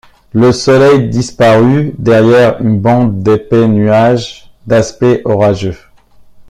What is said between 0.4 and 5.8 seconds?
soleil disparut derrière une bande d’épais nuages d’aspect orageux.